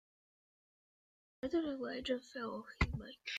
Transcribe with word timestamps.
My 1.43 1.49
brother 1.49 1.73
Elijah 1.73 2.17
fell 2.19 2.55
off 2.61 2.73
his 2.79 2.89
bike. 2.95 3.29